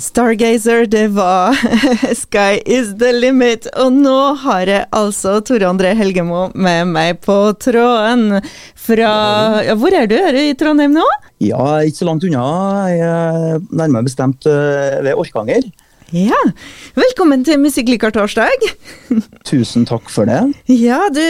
[0.00, 1.54] Stargazer, det var
[2.14, 3.68] Sky is the limit.
[3.78, 8.40] Og nå har jeg altså Tore André Helgemo med meg på tråden
[8.74, 9.12] fra
[9.62, 10.16] ja, Hvor er du?
[10.18, 11.04] Er du i Trondheim nå?
[11.44, 12.46] Ja, ikke så langt unna.
[12.90, 15.68] Jeg er nærmere bestemt eh, ved Orkanger.
[16.14, 16.40] Ja.
[16.98, 18.66] Velkommen til Musikklikartorsdag.
[19.50, 20.40] Tusen takk for det.
[20.70, 21.22] Ja, du,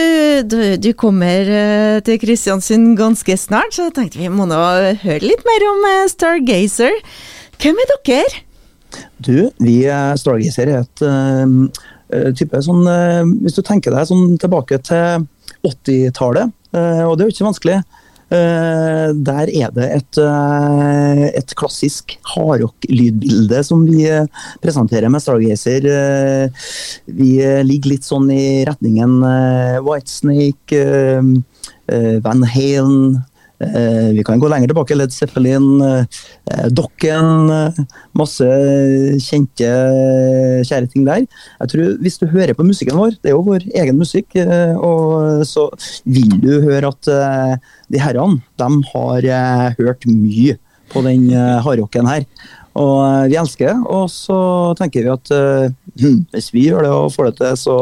[0.49, 4.59] du, du kommer eh, til Kristiansund ganske snart, så tenkte vi må nå
[5.05, 6.97] høre litt mer om eh, Stargazer.
[7.61, 8.43] Hvem er dere?
[9.17, 9.75] Du, vi
[10.19, 15.27] Stargazer er et uh, type sånn uh, Hvis du tenker deg sånn tilbake til
[15.65, 17.83] 80-tallet, uh, og det er jo ikke vanskelig.
[18.25, 20.17] Der er det et,
[21.37, 24.07] et klassisk hardrock-lydbilde som vi
[24.63, 25.85] presenterer med Stargazer.
[27.05, 27.29] Vi
[27.69, 29.13] ligger litt sånn i retningen
[29.85, 30.81] Whitesnake,
[32.25, 34.95] Van Halen, Eh, vi kan gå lenger tilbake.
[34.95, 37.49] Led Zeppelin, eh, Dokken.
[37.49, 37.83] Eh,
[38.13, 38.47] masse
[39.23, 39.69] kjente,
[40.67, 41.25] kjære ting der.
[41.59, 45.45] Jeg tror Hvis du hører på musikken vår, det er jo vår egen musikk, og
[45.45, 45.69] så
[46.05, 47.59] vil du høre at
[47.91, 50.57] de herrene de har hørt mye
[50.91, 52.25] på den hardrocken her.
[52.75, 53.77] Og vi elsker det.
[53.87, 55.31] Og så tenker vi at
[55.99, 57.77] hm, hvis vi gjør det og får det til, så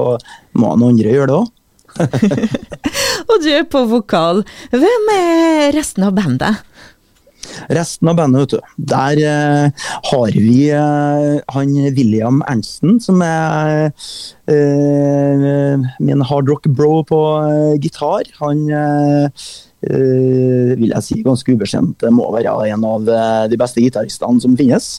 [0.54, 1.52] må noen andre gjøre det òg.
[3.30, 4.44] og du er på vokal.
[4.74, 6.64] Hvem er resten av bandet?
[7.74, 8.60] Resten av bandet, vet du.
[8.94, 13.92] Der eh, har vi eh, han William Ernsten, som er
[14.48, 17.22] eh, min hardrock-bro på
[17.84, 18.30] gitar.
[18.42, 18.66] Han
[19.84, 23.10] vil jeg si ganske ubeskjent må være en av
[23.52, 24.94] de beste gitaristene som finnes.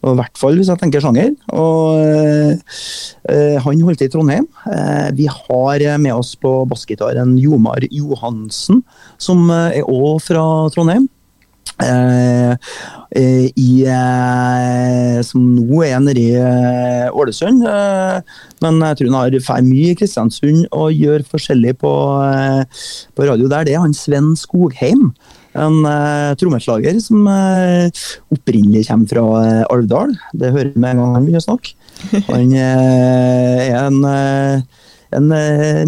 [0.00, 1.34] Og I hvert fall hvis jeg tenker sjanger.
[1.52, 4.48] Og øh, Han holdt til i Trondheim.
[4.66, 8.82] Eh, vi har med oss på bassgitaren Jomar Johansen,
[9.20, 11.08] som er òg fra Trondheim.
[11.80, 13.70] Eh, i,
[15.26, 17.64] som nå er nede i Ålesund.
[18.62, 21.92] men jeg tror han har for mye i Kristiansund og gjør forskjellig på,
[23.16, 23.66] på radio der.
[23.66, 25.10] Det er han Sven Skogheim
[25.58, 25.80] en
[26.38, 27.26] trommeslager som
[28.30, 29.24] opprinnelig kommer fra
[29.74, 30.14] Alvdal.
[30.30, 31.74] Det hører vi med en gang han begynner å snakke.
[32.30, 33.98] Han er en,
[35.16, 35.28] en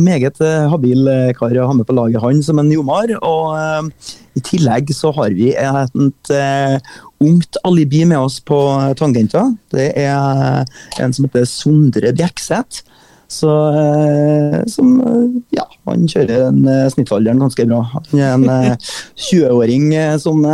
[0.02, 0.40] meget
[0.72, 3.12] habil kar å ha med på laget, han som en jomar.
[3.22, 3.90] Og
[4.38, 6.32] i tillegg så har vi et,
[7.22, 8.58] ungt alibi med oss på
[8.98, 9.44] tangenta.
[9.70, 10.64] Det er
[10.98, 12.82] en som heter Sondre Bjekseth
[13.32, 17.82] så, eh, som eh, ja, han kjører eh, snittalderen ganske bra.
[17.94, 18.78] Han er en
[19.28, 19.90] 20-åring
[20.22, 20.44] som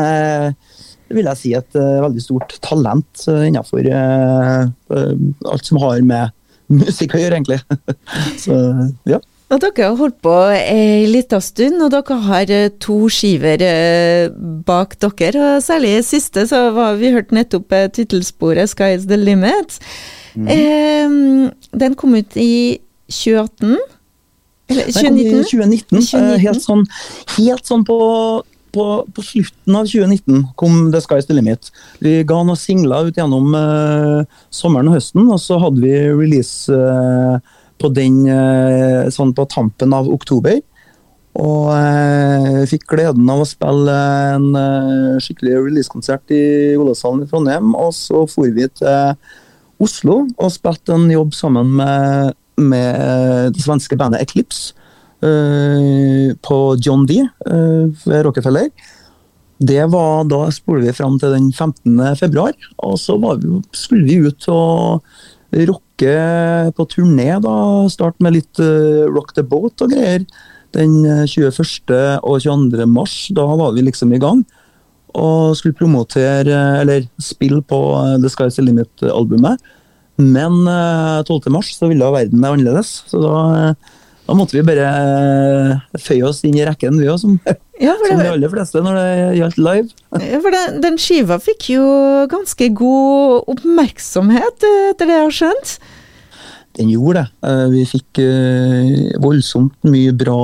[1.08, 6.34] vil jeg si et veldig stort talent innenfor alt som har med
[6.68, 7.60] musikk å gjøre, egentlig.
[8.44, 8.54] Så
[9.08, 9.20] ja.
[9.48, 12.50] Og dere har holdt på ei lita stund, og dere har
[12.84, 13.62] to skiver
[14.68, 15.54] bak dere.
[15.56, 19.80] og Særlig i siste så var vi hørt nettopp tittelsporet 'Sky's the Limit'.
[20.38, 21.50] Mm.
[21.72, 23.78] den kom ut i 2018?
[24.68, 25.44] Eller 2019?
[25.44, 26.02] 2019.
[26.04, 26.40] 2019.
[26.44, 26.84] Helt, sånn,
[27.38, 27.98] helt sånn på,
[28.74, 28.84] på,
[29.14, 31.70] på, slutten av 2019 kom The Sky's the Limit.
[32.04, 34.24] Vi ga noen singler ut gjennom uh,
[34.54, 37.38] sommeren og høsten, og så hadde vi release uh,
[37.78, 40.60] på den uh, sånn på tampen av oktober.
[41.38, 43.94] Og jeg fikk gleden av å spille
[44.34, 44.48] en
[45.22, 46.40] skikkelig releasekonsert i
[46.74, 47.76] Olavshallen i Trondheim.
[47.78, 49.22] Og så for vi til
[49.78, 54.74] Oslo og spilte en jobb sammen med, med det svenske bandet Eclipse
[55.20, 58.68] på John D uh, ved Rockefeller.
[59.58, 62.16] Det var, Da spoler vi fram til den 15.
[62.20, 65.02] februar, og så vi, skulle vi ut og
[65.68, 66.14] rocke
[66.76, 67.40] på turné.
[67.42, 67.56] da,
[67.90, 70.22] Starte med litt uh, Rock the Boat og greier.
[70.76, 72.20] Den 21.
[72.22, 72.86] og 22.
[72.86, 74.44] mars, da var vi liksom i gang
[75.16, 77.78] og skulle promotere, eller spille på
[78.20, 79.58] The Sky's the Limit-albumet.
[80.18, 80.66] Men
[81.26, 81.46] 12.
[81.46, 83.04] Eh, mars så ville verden være annerledes.
[83.06, 83.34] Så da,
[83.70, 83.74] eh,
[84.28, 87.38] da måtte vi bare eh, føye oss inn i rekken, vi òg, som,
[87.80, 90.02] ja, som, de aller fleste når det gjaldt live.
[90.20, 91.86] Ja, for den, den, skiva fikk jo
[92.28, 95.78] ganske god oppmerksomhet, etter det jeg har skjønt?
[96.78, 97.54] Den gjorde det.
[97.72, 98.20] Vi fikk
[99.24, 100.42] voldsomt mye bra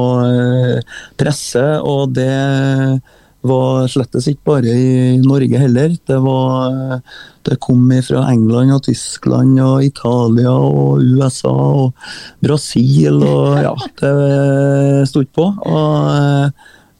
[1.20, 2.32] presse, og det
[3.44, 5.94] var slettes ikke bare i Norge heller.
[6.08, 7.00] Det, var,
[7.46, 11.92] det kom fra England og Tyskland og Italia og USA og
[12.44, 15.48] Brasil og ja, det sto ikke på.
[15.68, 16.52] Og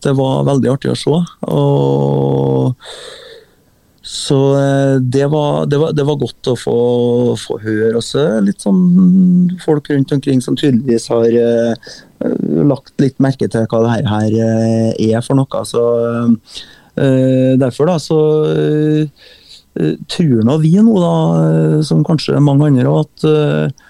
[0.05, 1.21] det var veldig artig å se.
[1.49, 2.75] Og
[4.05, 4.39] så
[5.01, 6.75] det var, det, var, det var, godt å få,
[7.41, 8.25] få, høre også.
[8.45, 8.83] Litt sånn
[9.65, 11.95] folk rundt omkring som tydeligvis har uh,
[12.69, 14.37] lagt litt merke til hva det her
[14.93, 15.63] er for noe.
[15.65, 15.85] Så,
[17.01, 18.21] uh, derfor da, så
[18.53, 19.25] uh,
[20.13, 21.17] tror nå vi nå, da,
[21.89, 23.81] som kanskje mange andre, at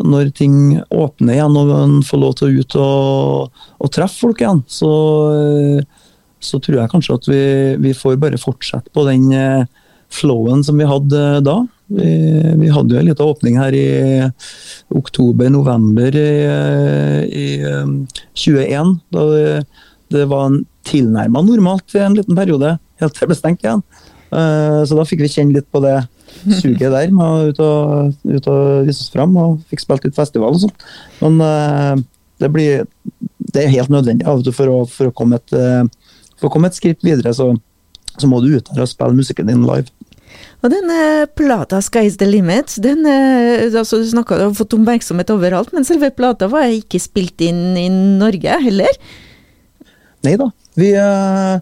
[0.00, 4.40] når ting åpner igjen og en får lov til å ut og, og treffe folk
[4.42, 4.90] igjen, så,
[6.40, 7.42] så, tror jeg kanskje at vi,
[7.82, 9.28] vi, får bare fortsette på den
[10.12, 11.58] flowen som vi hadde da.
[11.88, 12.08] Vi,
[12.60, 13.88] vi hadde jo en liten åpning her i
[14.96, 16.30] oktober-november i,
[17.28, 17.48] i
[18.34, 18.94] 21.
[19.14, 19.48] Da det,
[20.14, 20.56] det var
[20.88, 23.82] tilnærma normalt i en liten periode, helt til det ble stengt igjen.
[24.28, 25.96] Eh, så da fikk vi kjenne litt på det
[26.60, 30.18] suget der med å ut og, ut og vise oss fram, og fikk spilt litt
[30.18, 30.76] festival og sånn.
[31.22, 32.04] Men eh,
[32.44, 32.86] det blir
[33.48, 35.84] det er helt nødvendig for å, for å, komme, et, eh,
[36.38, 37.50] for å komme et skritt videre, så,
[38.16, 39.90] så må du ut her og spille musikken din live.
[40.62, 45.86] Og denne plata 'Sky's the Limit', den, altså du snakka om fått oppmerksomhet overalt, men
[45.86, 49.00] selve plata var ikke spilt inn i Norge heller?
[50.26, 50.48] Nei da.
[50.78, 51.58] Vi uh,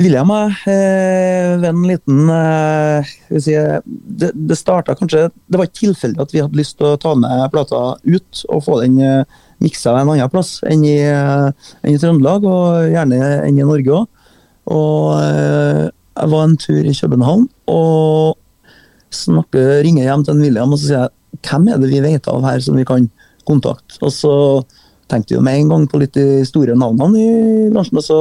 [0.00, 5.80] William og jeg ved en liten uh, si, Det, det starta kanskje Det var ikke
[5.88, 9.40] tilfeldig at vi hadde lyst til å ta med plata ut og få den uh,
[9.60, 11.50] miksa en annen plass enn i, uh,
[11.84, 14.08] enn i Trøndelag, og gjerne enn i Norge òg.
[14.70, 15.16] Og
[16.20, 18.36] jeg var en tur i København og
[19.14, 21.14] snakker, ringer hjem til en William og så sier jeg,
[21.48, 23.08] hvem er det vi vet av her som vi kan
[23.48, 23.98] kontakte.
[24.04, 24.34] Og så
[25.10, 28.18] tenkte vi med en gang på litt de store navnene i bransjen, og så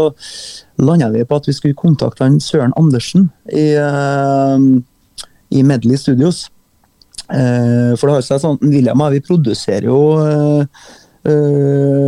[0.81, 4.57] landa vi på at vi skulle kontakte han Søren Andersen i, uh,
[5.53, 6.47] i Medley Studios.
[7.29, 9.99] For det har seg sånn, William og jeg vi produserer jo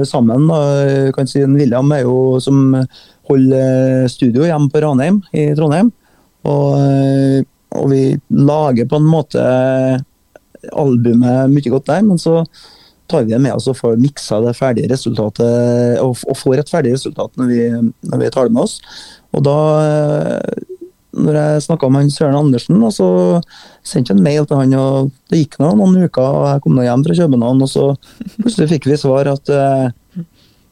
[0.08, 0.48] sammen.
[0.48, 0.60] da,
[1.16, 2.76] kan si William er jo som
[3.30, 5.92] holder studio hjemme på Ranheim i Trondheim.
[6.48, 7.46] Og,
[7.78, 8.04] og vi
[8.34, 9.44] lager på en måte
[10.72, 12.42] albumet mye godt der, men så
[13.12, 16.72] tar vi det med oss og får miksa det ferdige resultatet, og, og får et
[16.72, 17.62] ferdig resultat når vi,
[18.08, 18.78] når vi tar det med oss.
[19.36, 19.58] Og da
[21.12, 23.08] når jeg snakka med han Søren Andersen, og så
[23.84, 26.78] sendte jeg en mail til han, og det gikk nå noen uker, og jeg kom
[26.78, 27.88] nå hjem fra København, og så
[28.38, 29.90] plutselig fikk vi svar at uh,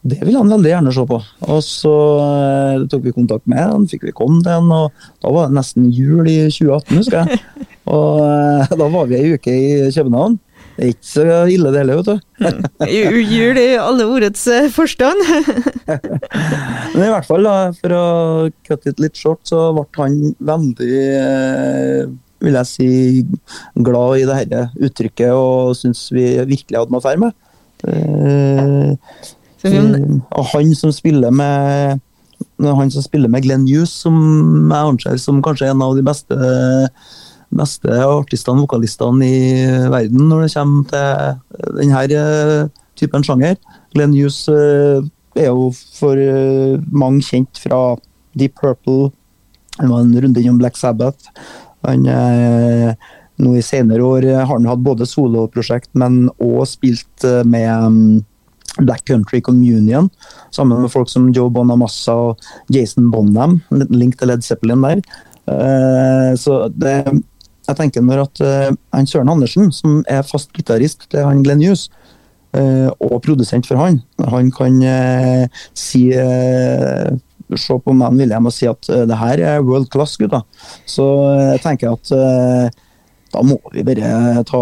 [0.00, 1.18] det ville han veldig gjerne se på.
[1.44, 5.32] Og så uh, tok vi kontakt med han, fikk vi komme til han, og da
[5.34, 7.42] var det nesten jul i 2018, husker jeg.
[7.90, 10.36] Og uh, da var vi ei uke i København.
[10.80, 12.86] Det er ikke så ille det heller, vet du.
[12.88, 15.20] Jul i alle ordets eh, forstand.
[16.94, 18.04] Men i hvert fall, da, for å
[18.64, 22.08] kutte it litt short, så ble han veldig eh,
[22.40, 22.88] vil jeg si,
[23.76, 27.36] glad i det dette uttrykket og syns vi virkelig hadde noe å ferde med.
[27.84, 28.96] Eh,
[30.32, 32.00] og han som spiller med
[32.64, 34.16] han som spiller med Glenn Hughes, som
[34.72, 36.36] jeg anser som kanskje en av de beste
[37.50, 39.40] beste artistene, vokalistene i
[39.90, 42.68] verden når det kommer til denne eh,
[42.98, 43.58] typen sjanger.
[43.94, 45.00] Glenn Hughes eh,
[45.38, 47.96] er jo for eh, mange kjent fra
[48.38, 49.10] Deep Purple.
[49.80, 51.30] Han var en runde innom Black Sabbath.
[51.86, 52.04] Han,
[53.40, 58.18] nå I senere år har han hatt både soloprosjekt, men òg spilt med mm,
[58.84, 60.10] Black Country Communion,
[60.52, 63.56] sammen med folk som Joe Bonamassa og Jason Bonham.
[63.72, 65.00] En liten link til Led Zeppelin der.
[66.36, 66.98] Så det,
[67.70, 71.62] jeg tenker når at uh, han Søren Andersen, som er fast gitarist til han Glenn
[71.64, 71.88] Hughes,
[72.56, 74.00] uh, og produsent for han,
[74.32, 76.08] han kan uh, si
[77.58, 80.44] se på meg William og si at det her er world class, gutta.
[80.86, 81.02] Så
[81.34, 82.12] jeg tenker at
[83.30, 84.60] da må vi bare ta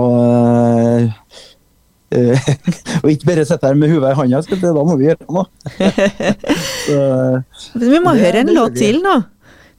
[3.02, 5.44] og ikke bare sitte her med hodet i handa, da må vi gjøre noe.
[7.92, 9.18] vi må høre en låt til nå.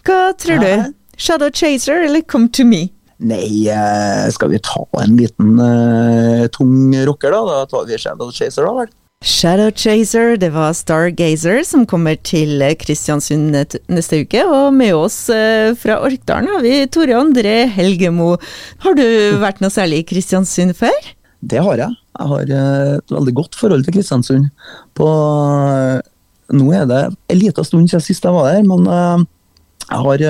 [0.05, 0.93] Hva tror du?
[1.19, 2.87] Shadow Chaser eller Come To Me?
[3.19, 7.41] Nei, eh, skal vi ta en liten uh, tung rocker, da?
[7.49, 8.91] Da tar vi Shadow Chaser, da vel?
[9.27, 13.51] Shadow Chaser, det var Stargazer som kommer til Kristiansund
[13.91, 14.45] neste uke.
[14.47, 15.25] Og med oss
[15.81, 18.37] fra Orkdalen har vi Tore André Helgemo.
[18.85, 19.03] Har du
[19.41, 21.11] vært noe særlig i Kristiansund før?
[21.43, 21.97] Det har jeg.
[22.15, 24.47] Jeg har et veldig godt forhold til Kristiansund.
[24.95, 25.09] På,
[26.55, 30.25] nå er det en liten stund siden sist jeg var der, men jeg har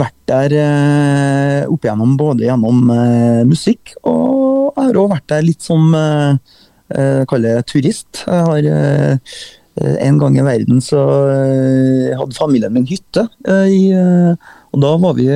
[0.00, 5.46] vært der eh, opp igjennom både gjennom eh, musikk, og jeg har òg vært der
[5.46, 8.24] litt som eh, kaller det turist.
[8.26, 9.38] Jeg har eh,
[9.76, 13.26] En gang i verden så eh, hadde familien min hytte,
[13.68, 13.90] i,
[14.72, 15.26] og da var vi,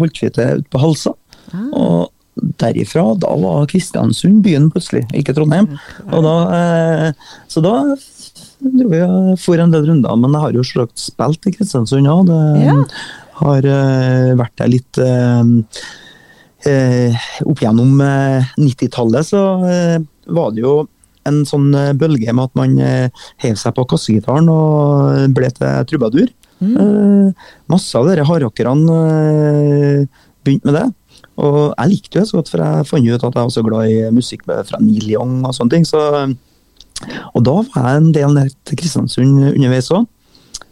[0.00, 1.12] holdt vi til ute på Halsa.
[1.52, 1.66] Ah.
[1.76, 5.68] Og derifra, da var Kristiansund byen plutselig, ikke Trondheim.
[6.08, 7.12] Og da,
[7.52, 7.74] så da
[8.60, 9.00] dro vi
[9.40, 12.32] for en del runder, men jeg har jo selvsagt spilt i Kristiansund òg.
[12.64, 12.78] Ja.
[13.40, 15.42] Har uh, vært der litt uh,
[16.66, 18.00] uh, Opp gjennom
[18.60, 19.42] 90-tallet så
[20.30, 20.74] var det jo
[21.28, 21.68] en sånn
[22.00, 26.30] bølge med at man hev seg på kassegitaren og ble til trubadur.
[26.60, 27.32] Mm.
[27.72, 28.96] masse av dere hardrockerne
[30.44, 30.86] begynte med det.
[31.40, 33.92] Og jeg likte det så godt, for jeg fant ut at jeg var så glad
[33.92, 35.86] i musikk fra Neil Young og sånne ting.
[35.88, 36.00] Så,
[37.32, 40.08] og da var jeg en del ned til Kristiansund underveis òg.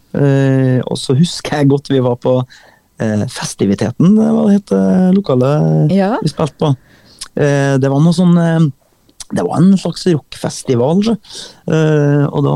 [0.09, 4.73] Uh, og så husker jeg godt vi var på eh, Festiviteten, hva det het,
[5.15, 5.51] lokale
[5.93, 6.15] ja.
[6.23, 6.73] vi spilte på.
[7.37, 8.71] Eh, det var noe sånn
[9.29, 11.03] det var en slags rockfestival.
[11.13, 12.53] Og da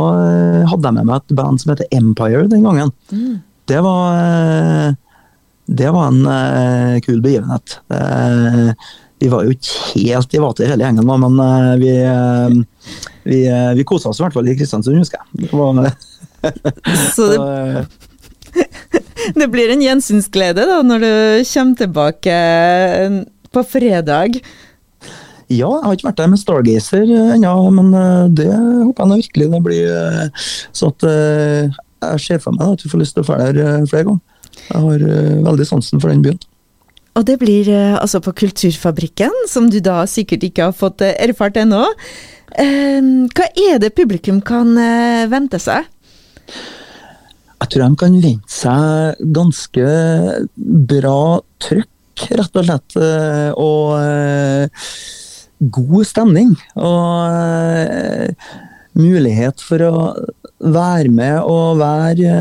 [0.66, 2.90] hadde jeg med meg et band som heter Empire den gangen.
[3.14, 3.36] Mm.
[3.70, 4.96] Det var
[5.70, 7.78] det var en kul begivenhet.
[9.22, 11.38] vi var jo ikke helt i vater hele gjengen, men
[11.84, 11.94] vi,
[13.30, 13.44] vi,
[13.78, 15.46] vi kosa oss i hvert fall i Kristiansund, husker jeg.
[15.46, 15.94] Det var,
[17.16, 17.86] Så det,
[19.40, 21.14] det blir en gjensynsglede da, når du
[21.54, 22.38] kommer tilbake
[23.54, 24.42] på fredag?
[25.52, 29.18] Ja, jeg har ikke vært der med Stargazer ennå, men eh, det håper jeg nå
[29.20, 33.18] virkelig det blir eh, så at eh, jeg ser for meg at vi får lyst
[33.18, 34.24] til å dra der flere ganger.
[34.64, 35.04] Jeg har
[35.48, 36.42] veldig sansen for den byen.
[37.16, 41.86] Og det blir altså på Kulturfabrikken, som du da sikkert ikke har fått erfart ennå.
[42.58, 44.76] Hva er det publikum kan
[45.32, 45.88] vente seg?
[47.64, 49.88] Jeg tror de kan vente seg ganske
[50.92, 51.20] bra
[51.64, 52.98] trøkk, rett og slett.
[53.64, 53.88] Og
[55.72, 56.52] god stemning.
[56.76, 58.28] Og uh,
[59.00, 59.96] mulighet for å
[60.64, 62.36] være med og være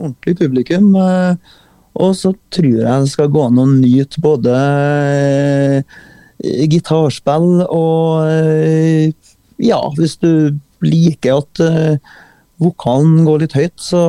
[0.00, 0.90] ordentlig publikum.
[1.96, 4.56] Og så tror jeg det skal gå an å nyte både
[6.44, 9.14] gitarspill og
[9.56, 10.52] Ja, hvis du
[10.84, 11.60] liker at
[12.62, 14.00] vokalen går litt høyt, så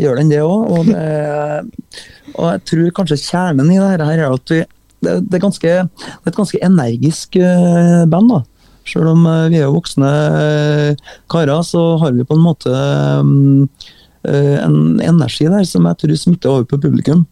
[0.00, 0.70] gjør den det òg.
[0.72, 0.90] Og,
[2.34, 4.62] og, jeg tror kanskje kjernen i det her er at vi
[5.04, 8.32] det, det, er ganske, det, er et ganske energisk uh, band.
[8.32, 8.42] da.
[8.88, 12.74] Selv om uh, vi er voksne uh, karer, så har vi på en måte
[13.22, 13.68] um,
[14.28, 17.22] en energi der som jeg tror smitter over på publikum.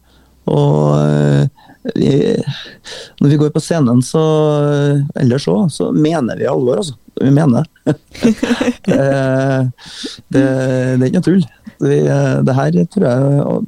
[0.46, 0.94] Og
[1.96, 2.12] vi,
[3.18, 4.22] når vi går på scenen, så
[5.18, 6.94] ellers òg, så mener vi alvor, altså.
[7.20, 7.96] Vi mener det.
[8.86, 9.00] det,
[10.32, 11.44] det, er ikke noe tull.
[11.80, 11.98] Det,
[12.46, 13.66] det her tror jeg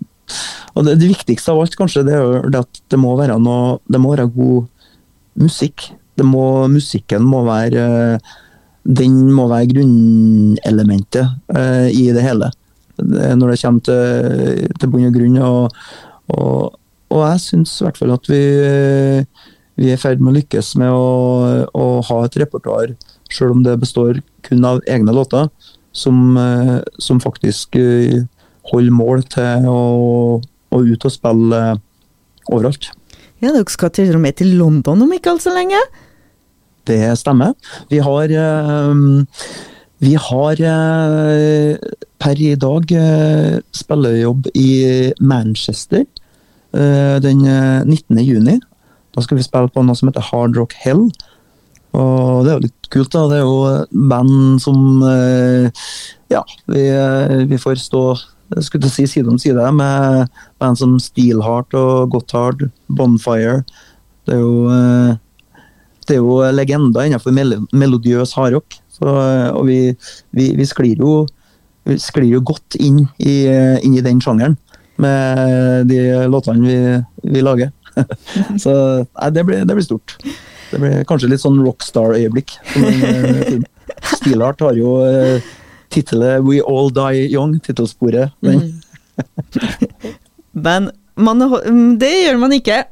[0.78, 3.78] og det, det, viktigste av alt kanskje, det er det at det må være noe
[3.88, 4.68] Det må være god
[5.42, 5.88] musikk.
[6.26, 8.18] Må, musikken må være
[8.82, 11.26] Den må være grunnelementet
[11.94, 12.50] i det hele.
[12.98, 15.38] Når det kommer til, til bunn og grunn.
[15.48, 15.76] Og,
[16.34, 16.78] og,
[17.08, 18.42] og jeg syns i hvert fall at vi,
[19.78, 22.96] vi er i ferd med å lykkes med å, å ha et repertoar,
[23.32, 25.48] selv om det består kun av egne låter,
[25.92, 28.22] som, uh, som faktisk uh,
[28.72, 29.80] holder mål til å
[30.68, 31.78] å ut og spille eh,
[32.52, 32.90] overalt.
[33.40, 35.80] Ja, Dere skal til og med til London om ikke altfor lenge?
[36.88, 37.54] Det stemmer.
[37.88, 38.32] Vi har
[39.98, 40.60] vi har
[42.20, 42.92] per i dag
[43.76, 44.70] spillejobb i
[45.20, 46.06] Manchester
[46.72, 48.20] den 19.
[48.24, 48.56] juni.
[49.16, 51.06] Da skal vi spille på noe som heter Hard Rock Hell.
[51.98, 53.26] Og det er jo litt kult, da.
[53.30, 55.04] Det er jo band som
[56.28, 56.84] Ja, vi,
[57.50, 58.02] vi får stå
[58.64, 60.28] skulle si side om side med
[60.60, 63.62] band som Steelheart og Gotthard, Bonfire.
[64.26, 65.16] Det er jo, eh,
[66.08, 67.34] det er jo legender innenfor
[67.72, 68.78] melodiøs hardrock.
[69.02, 69.94] Eh, og vi,
[70.32, 71.26] vi, vi, sklir jo,
[71.84, 73.44] vi, sklir jo, godt inn i,
[73.82, 74.56] inn i, den sjangeren
[74.98, 77.70] med de låtene vi lager.
[78.62, 78.72] Så
[79.04, 80.16] nei, det, blir, det blir stort.
[80.68, 82.58] Det blir kanskje litt sånn rockstar-øyeblikk.
[84.18, 84.98] Stilart har jo
[85.92, 88.34] tittelet 'We All Die Young', tittelsporet.
[88.44, 88.80] Mm.
[90.66, 92.82] Men man, mm, det gjør man ikke.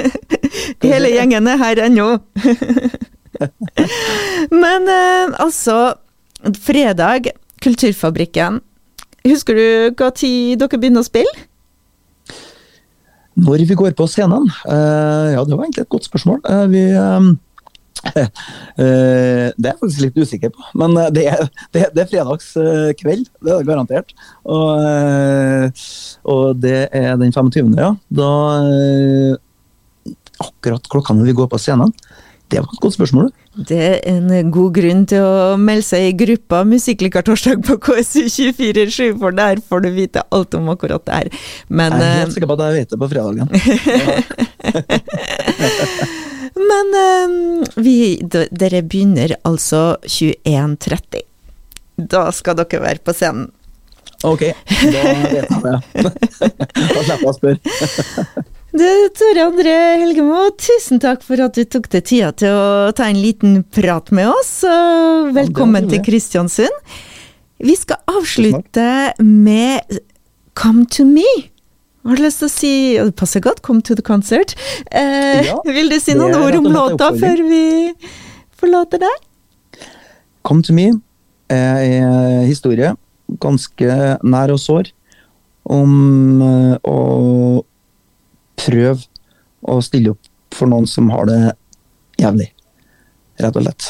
[0.82, 2.08] Hele gjengen er her ennå.
[4.50, 5.94] Men uh, altså,
[6.62, 7.30] fredag,
[7.62, 8.60] Kulturfabrikken.
[9.26, 11.46] Husker du hva tid dere begynner å spille?
[13.36, 14.46] Når vi går på scenen?
[14.64, 16.40] Uh, ja, det var egentlig et godt spørsmål.
[16.48, 16.84] Uh, vi,
[18.76, 22.10] Eh, det er jeg faktisk litt usikker på, men eh, det er, det, det er
[22.10, 23.24] fredagskveld.
[23.40, 24.12] Det er garantert.
[24.44, 25.80] Og,
[26.28, 27.94] og, det er den 25., ja.
[28.12, 28.30] Da
[30.36, 31.94] Akkurat klokka når vi går på scenen.
[32.46, 33.30] Det var et godt spørsmål.
[33.68, 39.34] Det er en god grunn til å melde seg i gruppa Musikklikertorsdag på KSU247, for
[39.34, 41.28] der får du vite alt om akkurat det her.
[41.68, 43.48] Men, jeg er helt sikker på at jeg vet det på fredagen.
[46.70, 47.34] Men um,
[47.82, 47.98] vi,
[48.30, 51.26] dere begynner altså 21.30.
[51.96, 53.50] Da skal dere være på scenen.
[54.24, 55.78] Ok, da vet jeg det.
[56.06, 56.10] da
[56.72, 58.46] slipper jeg å spørre.
[58.76, 63.16] Tore André Helgemo, tusen takk for at du tok deg tida til å ta en
[63.22, 64.50] liten prat med oss.
[65.32, 66.74] Velkommen til Kristiansund.
[67.56, 69.80] Vi skal avslutte med
[70.54, 71.48] 'Come to Me'.
[72.04, 74.54] Har du lyst til å si Det passer godt, 'Come to the concert'.
[74.92, 77.94] Eh, Ja, vil du si noen ord om låta før vi
[78.60, 79.88] forlater deg?
[80.44, 81.00] 'Come to Me'
[81.48, 82.94] er en historie
[83.40, 84.92] ganske nær og sår
[85.64, 87.64] om eh, å
[88.58, 89.06] prøve
[89.66, 91.40] å stille opp for noen som har det
[92.20, 92.50] jævlig,
[93.42, 93.88] rett og slett.